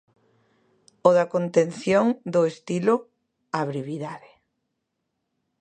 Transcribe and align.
O 1.07 1.09
da 1.17 1.25
contención 1.33 2.05
do 2.33 2.41
estilo, 2.51 2.95
a 3.59 3.61
brevidade. 3.71 4.31